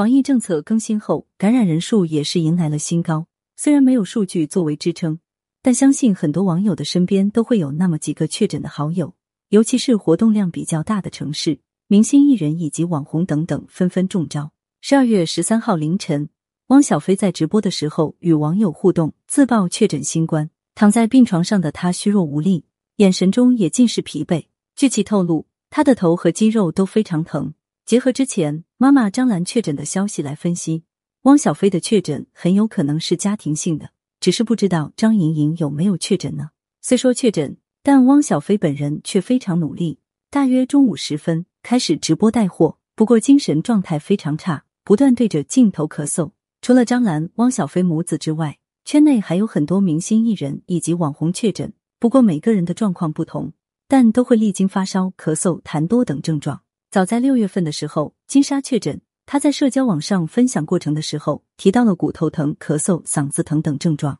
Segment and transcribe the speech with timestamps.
[0.00, 3.26] 防疫政策更新后，感染人数也是迎来了新高。
[3.54, 5.18] 虽然没有数据作为支撑，
[5.60, 9.14] 但相信很多网友的身边都会有那么几个确诊的好友，
[9.50, 14.52] 尤其是活动量比较大的城市，明星艺人以及网红等等纷纷中招。
[14.80, 16.30] 十二月十三号凌晨，
[16.68, 20.48] 汪小菲在直播的时候与网友互动，自曝确诊新冠。
[20.74, 22.64] 躺在病床上的他虚弱无力，
[22.96, 24.46] 眼神中也尽是疲惫。
[24.74, 27.52] 据其透露，他的头和肌肉都非常疼。
[27.90, 30.84] 结合之前妈妈张兰确诊的消息来分析，
[31.22, 33.90] 汪小菲的确诊很有可能是家庭性的，
[34.20, 36.50] 只是不知道张莹莹有没有确诊呢？
[36.80, 39.98] 虽说确诊，但汪小菲本人却非常努力。
[40.30, 46.30] 大约中午时分开始直播带货，不过精神状态非常差，不断对着镜头咳嗽。
[46.62, 53.52] 除了张兰、汪小菲母子之外，圈内还有很多明星艺人以及网红确诊，不过每个人的状况不同，
[53.88, 56.60] 但都会历经发烧、咳嗽、痰多等症状。
[56.90, 64.18] 早在六月份的时候，金莎确诊，她在社交网上分享过程的时候提到了骨头疼、咳嗽、嗓子疼等症状。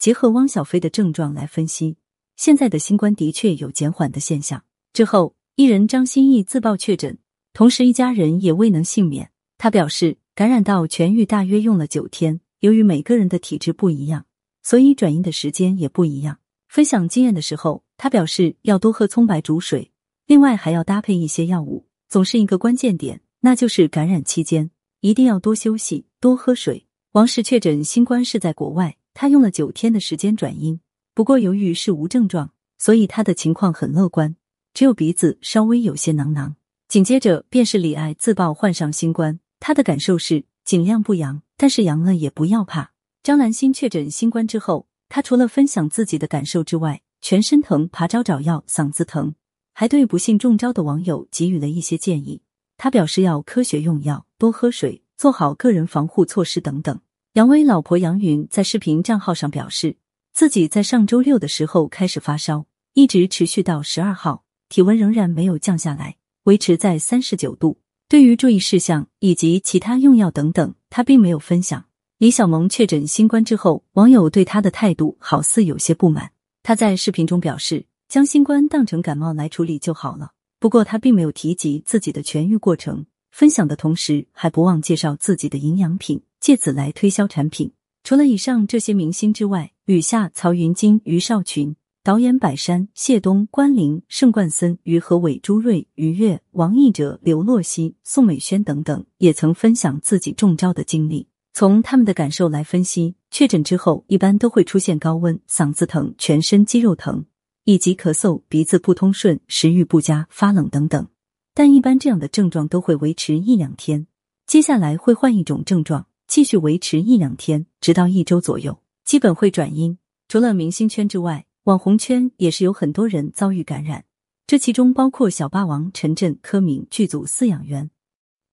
[0.00, 1.96] 结合汪小菲的症状来分析，
[2.34, 4.64] 现在的新冠的确有减缓的现象。
[4.92, 7.18] 之后，艺人张歆艺自曝确诊，
[7.52, 9.30] 同时一家人也未能幸免。
[9.56, 12.40] 他表示，感染到痊愈大约用了九天。
[12.58, 14.26] 由于每个人的体质不一样，
[14.64, 16.40] 所以转阴的时间也不一样。
[16.68, 19.92] 分享经验的时候，他表示要多喝葱白煮水，
[20.26, 21.86] 另外还要搭配一些药物。
[22.12, 26.86] 总是一个关键点，那就是感染期间一定要多休息、多喝水。
[27.12, 30.78] 王石确诊新冠是在国外，他用了九天的时间转阴，
[31.14, 34.36] 不过由于是无症状，所以他的情况很乐观，
[34.74, 36.56] 只有鼻子稍微有些囊囊。
[36.86, 41.40] 紧接着便是李艾自曝患上新冠，他的感受是尽量不阳。
[41.56, 42.92] 但是阳了也不要怕。
[43.22, 49.34] 张兰心确诊新冠之后，她除了分享自己的感受之外，全身疼，爬着找药，嗓子疼，
[49.72, 52.42] 还对不幸中招的网友给予了一些建议。
[52.76, 57.00] 他表示要科学用药，多喝水，做好个人防护措施等等。
[57.34, 59.96] 杨威老婆杨云在视频账号上表示，
[60.32, 67.78] 自己在上周六的时候开始发烧，一直持续到十二号，体温仍然没有降下来，维持在三十九度。
[68.08, 71.86] 对于注意事项以及其他用药等等，他并没有分享。
[72.18, 76.32] 李小萌确诊新冠之后，网友对他的态度好似有些不满。
[76.62, 80.32] 他在视频中表示，将新冠当成感冒来处理就好了。
[80.60, 83.06] 不过他并没有提及自己的痊愈过程。
[83.30, 87.72] 分享的同时，还不忘介绍自己的营养品，借此来推销产品。
[88.04, 91.74] 除了以上这些明星之外，雨下、曹云金、于少群。
[92.04, 101.28] 导演百山、谢东、关凌、盛冠森、于和伟、朱瑞、于越、王毅哲、刘洛熙、宋美轩等等，也曾分享自己中招的经历。
[101.54, 107.24] 从他们的感受来分析，确诊之后一般都会出现高温、嗓子疼、全身肌肉疼，
[107.64, 111.08] 以及咳嗽、鼻子不通顺、食欲不佳、发冷等等。
[111.54, 114.06] 但一般这样的症状都会维持一两天，
[114.46, 119.98] 接下来会换一种症状，继续维持一两天，直到一周左右，基本会转阴。
[120.28, 124.04] 除了明星圈之外，网红圈也是有很多人遭遇感染，
[124.46, 127.90] 这其中包括小霸王陈震、柯明剧组饲养员、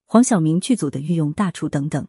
[0.06, 2.06] 黄晓明剧组的御用大厨等等。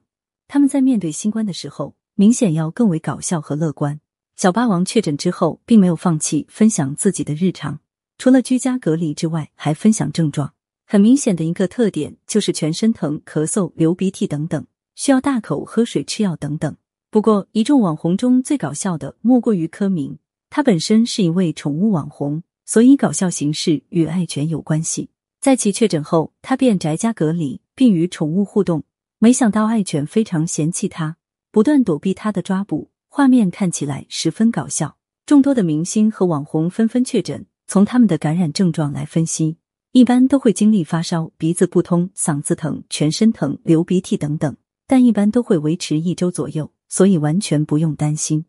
[0.49, 4.01] 他们在面对新冠的时候，明显要更为搞笑和乐观。
[4.41, 7.79] 小霸王确诊之后，并没有放弃分享自己的日常，
[8.17, 10.55] 除了居家隔离之外，还分享症状。
[10.87, 16.75] 很明显的一个特点就是全身疼、咳嗽、流鼻涕等等，需要大口喝水、吃药等等。
[17.11, 20.19] 不过，一众网红中最搞笑的莫过于柯明。
[20.49, 25.11] 他本身是一位宠物网红，所以搞笑形式与爱犬有关系。
[25.39, 28.85] 在其确诊后，他便宅家隔离，并与宠物互动。
[29.19, 31.19] 没想到爱犬非常嫌弃他，
[31.51, 34.97] 不断躲避他的抓捕，画面看起来十分搞笑。
[35.27, 39.59] 众多的明星和网红纷纷确诊，从他们的感染症状来分析，
[39.91, 44.57] 一般都会经历发烧、鼻子不通、嗓子疼、全身疼、流鼻涕等等，
[44.87, 48.45] 但一般都会维持一周左右，所以完全不用担心。